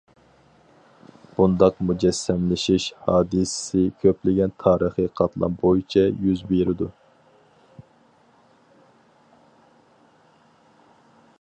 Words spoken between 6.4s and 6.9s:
بېرىدۇ.